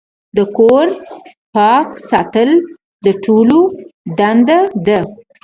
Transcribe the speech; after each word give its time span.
د 0.37 0.37
کور 0.57 0.87
پاک 1.55 1.87
ساتل 2.11 2.49
د 3.05 3.07
ټولو 3.25 3.59
دنده 4.17 4.59
ده. 4.87 4.99